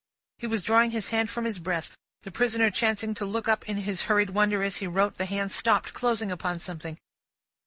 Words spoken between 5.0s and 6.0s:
the hand stopped,